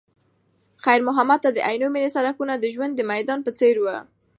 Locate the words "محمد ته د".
1.07-1.59